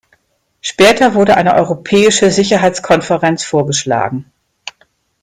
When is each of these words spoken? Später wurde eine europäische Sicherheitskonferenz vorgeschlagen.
Später 0.61 1.13
wurde 1.13 1.37
eine 1.37 1.53
europäische 1.53 2.31
Sicherheitskonferenz 2.31 3.43
vorgeschlagen. 3.43 4.31